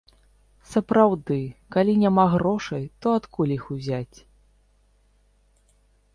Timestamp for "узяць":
3.77-4.27